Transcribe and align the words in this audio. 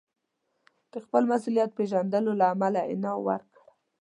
د 0.91 0.93
خپل 1.03 1.23
مسوولیت 1.31 1.69
پېژندلو 1.77 2.31
له 2.39 2.45
امله 2.53 2.81
انعام 2.93 3.19
ورکړ. 3.27 3.63